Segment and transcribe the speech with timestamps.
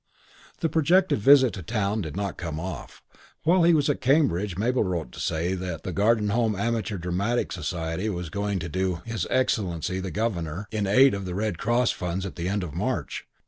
[0.61, 3.03] The projected visit to town did not come off.
[3.43, 7.51] While he was at Cambridge Mabel wrote to say that the Garden Home Amateur Dramatic
[7.51, 11.91] Society was going to do "His Excellency The Governor" in aid of the Red Cross
[11.91, 13.27] funds at the end of March.